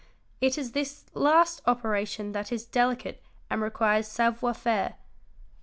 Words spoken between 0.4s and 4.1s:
It is this last operation that is delicate and requires